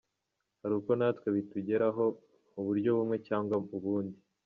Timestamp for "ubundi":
3.77-4.17